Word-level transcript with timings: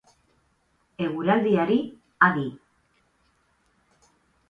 Eguraldiari, 1.09 1.79
adi. 2.31 2.49